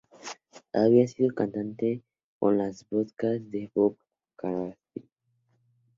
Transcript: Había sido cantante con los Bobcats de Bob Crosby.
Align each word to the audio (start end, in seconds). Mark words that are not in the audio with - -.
Había 0.73 1.07
sido 1.07 1.35
cantante 1.35 2.01
con 2.39 2.57
los 2.57 2.89
Bobcats 2.89 3.51
de 3.51 3.69
Bob 3.75 3.97
Crosby. 4.35 4.75